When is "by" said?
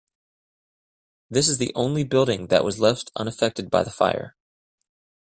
3.69-3.83